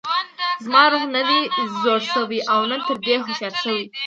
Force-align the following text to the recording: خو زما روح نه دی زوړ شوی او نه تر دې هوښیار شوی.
خو 0.57 0.61
زما 0.65 0.83
روح 0.91 1.03
نه 1.15 1.21
دی 1.29 1.39
زوړ 1.81 2.01
شوی 2.13 2.39
او 2.53 2.59
نه 2.71 2.77
تر 2.87 2.95
دې 3.05 3.15
هوښیار 3.23 3.53
شوی. 3.61 3.83